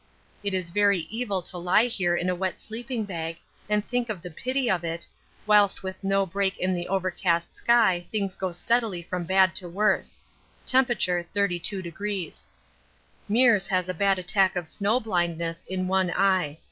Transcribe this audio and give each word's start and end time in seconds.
It 0.41 0.55
is 0.55 0.71
very 0.71 1.01
evil 1.11 1.43
to 1.43 1.59
lie 1.59 1.85
here 1.85 2.15
in 2.15 2.27
a 2.27 2.33
wet 2.33 2.59
sleeping 2.59 3.05
bag 3.05 3.37
and 3.69 3.85
think 3.87 4.09
of 4.09 4.23
the 4.23 4.31
pity 4.31 4.67
of 4.67 4.83
it, 4.83 5.05
whilst 5.45 5.83
with 5.83 6.03
no 6.03 6.25
break 6.25 6.57
in 6.57 6.73
the 6.73 6.87
overcast 6.87 7.53
sky 7.53 8.07
things 8.11 8.35
go 8.35 8.51
steadily 8.51 9.03
from 9.03 9.25
bad 9.25 9.53
to 9.57 9.69
worse 9.69 10.23
(T. 10.65 10.75
32°). 10.75 12.47
Meares 13.29 13.67
has 13.67 13.87
a 13.87 13.93
bad 13.93 14.17
attack 14.17 14.55
of 14.55 14.67
snow 14.67 14.99
blindness 14.99 15.65
in 15.65 15.87
one 15.87 16.09
eye. 16.09 16.57